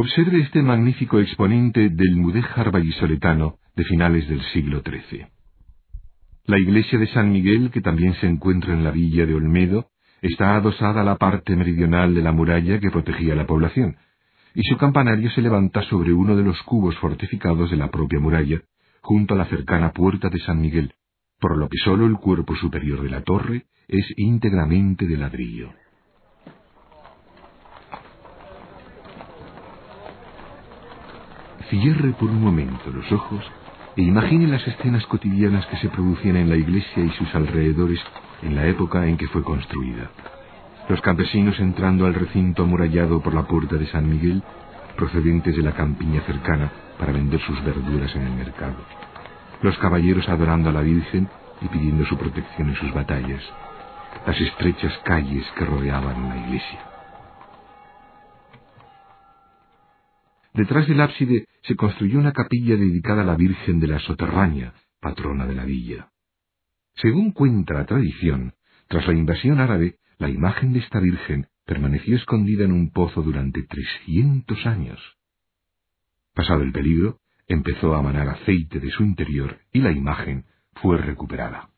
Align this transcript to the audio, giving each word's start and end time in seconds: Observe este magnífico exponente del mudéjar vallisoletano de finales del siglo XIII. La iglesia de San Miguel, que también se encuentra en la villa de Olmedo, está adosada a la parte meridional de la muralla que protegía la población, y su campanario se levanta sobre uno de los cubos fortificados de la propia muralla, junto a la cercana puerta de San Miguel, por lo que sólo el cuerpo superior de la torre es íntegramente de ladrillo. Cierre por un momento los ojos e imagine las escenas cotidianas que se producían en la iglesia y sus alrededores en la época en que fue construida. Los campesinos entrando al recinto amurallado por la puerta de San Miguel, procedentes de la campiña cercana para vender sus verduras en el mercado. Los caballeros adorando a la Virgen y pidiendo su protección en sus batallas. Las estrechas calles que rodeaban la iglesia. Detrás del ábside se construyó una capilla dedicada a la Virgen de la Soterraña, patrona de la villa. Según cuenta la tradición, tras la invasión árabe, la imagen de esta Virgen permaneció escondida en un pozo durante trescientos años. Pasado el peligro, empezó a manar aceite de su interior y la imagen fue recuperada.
Observe 0.00 0.42
este 0.42 0.62
magnífico 0.62 1.18
exponente 1.18 1.88
del 1.88 2.14
mudéjar 2.14 2.70
vallisoletano 2.70 3.56
de 3.74 3.82
finales 3.82 4.28
del 4.28 4.40
siglo 4.52 4.80
XIII. 4.80 5.26
La 6.44 6.56
iglesia 6.56 7.00
de 7.00 7.08
San 7.08 7.32
Miguel, 7.32 7.72
que 7.72 7.80
también 7.80 8.14
se 8.20 8.28
encuentra 8.28 8.74
en 8.74 8.84
la 8.84 8.92
villa 8.92 9.26
de 9.26 9.34
Olmedo, 9.34 9.88
está 10.22 10.54
adosada 10.54 11.00
a 11.00 11.04
la 11.04 11.16
parte 11.16 11.56
meridional 11.56 12.14
de 12.14 12.22
la 12.22 12.30
muralla 12.30 12.78
que 12.78 12.92
protegía 12.92 13.34
la 13.34 13.48
población, 13.48 13.96
y 14.54 14.62
su 14.68 14.76
campanario 14.76 15.32
se 15.32 15.42
levanta 15.42 15.82
sobre 15.82 16.12
uno 16.12 16.36
de 16.36 16.44
los 16.44 16.62
cubos 16.62 16.96
fortificados 16.98 17.68
de 17.68 17.76
la 17.76 17.90
propia 17.90 18.20
muralla, 18.20 18.60
junto 19.00 19.34
a 19.34 19.38
la 19.38 19.46
cercana 19.46 19.90
puerta 19.90 20.28
de 20.28 20.38
San 20.38 20.60
Miguel, 20.60 20.94
por 21.40 21.58
lo 21.58 21.68
que 21.68 21.78
sólo 21.78 22.06
el 22.06 22.18
cuerpo 22.18 22.54
superior 22.54 23.02
de 23.02 23.10
la 23.10 23.22
torre 23.22 23.64
es 23.88 24.06
íntegramente 24.16 25.08
de 25.08 25.16
ladrillo. 25.16 25.72
Cierre 31.70 32.12
por 32.12 32.30
un 32.30 32.40
momento 32.40 32.90
los 32.90 33.12
ojos 33.12 33.44
e 33.94 34.00
imagine 34.00 34.46
las 34.46 34.66
escenas 34.66 35.04
cotidianas 35.04 35.66
que 35.66 35.76
se 35.76 35.90
producían 35.90 36.36
en 36.36 36.48
la 36.48 36.56
iglesia 36.56 37.04
y 37.04 37.10
sus 37.10 37.34
alrededores 37.34 38.00
en 38.42 38.54
la 38.56 38.66
época 38.66 39.06
en 39.06 39.18
que 39.18 39.28
fue 39.28 39.42
construida. 39.42 40.10
Los 40.88 41.02
campesinos 41.02 41.60
entrando 41.60 42.06
al 42.06 42.14
recinto 42.14 42.62
amurallado 42.62 43.20
por 43.20 43.34
la 43.34 43.42
puerta 43.42 43.76
de 43.76 43.86
San 43.88 44.08
Miguel, 44.08 44.42
procedentes 44.96 45.54
de 45.54 45.62
la 45.62 45.72
campiña 45.72 46.22
cercana 46.22 46.72
para 46.98 47.12
vender 47.12 47.40
sus 47.42 47.62
verduras 47.62 48.16
en 48.16 48.22
el 48.22 48.32
mercado. 48.32 48.76
Los 49.60 49.76
caballeros 49.76 50.26
adorando 50.30 50.70
a 50.70 50.72
la 50.72 50.80
Virgen 50.80 51.28
y 51.60 51.68
pidiendo 51.68 52.06
su 52.06 52.16
protección 52.16 52.70
en 52.70 52.76
sus 52.76 52.94
batallas. 52.94 53.42
Las 54.26 54.40
estrechas 54.40 54.96
calles 55.04 55.44
que 55.58 55.66
rodeaban 55.66 56.30
la 56.30 56.36
iglesia. 56.38 56.97
Detrás 60.58 60.88
del 60.88 61.00
ábside 61.00 61.46
se 61.62 61.76
construyó 61.76 62.18
una 62.18 62.32
capilla 62.32 62.74
dedicada 62.74 63.22
a 63.22 63.24
la 63.24 63.36
Virgen 63.36 63.78
de 63.78 63.86
la 63.86 64.00
Soterraña, 64.00 64.74
patrona 64.98 65.46
de 65.46 65.54
la 65.54 65.64
villa. 65.64 66.10
Según 66.96 67.30
cuenta 67.30 67.74
la 67.74 67.86
tradición, 67.86 68.54
tras 68.88 69.06
la 69.06 69.12
invasión 69.12 69.60
árabe, 69.60 69.98
la 70.18 70.28
imagen 70.28 70.72
de 70.72 70.80
esta 70.80 70.98
Virgen 70.98 71.46
permaneció 71.64 72.16
escondida 72.16 72.64
en 72.64 72.72
un 72.72 72.90
pozo 72.90 73.22
durante 73.22 73.62
trescientos 73.62 74.66
años. 74.66 74.98
Pasado 76.34 76.62
el 76.62 76.72
peligro, 76.72 77.20
empezó 77.46 77.94
a 77.94 78.02
manar 78.02 78.28
aceite 78.28 78.80
de 78.80 78.90
su 78.90 79.04
interior 79.04 79.60
y 79.72 79.78
la 79.78 79.92
imagen 79.92 80.44
fue 80.72 80.98
recuperada. 80.98 81.70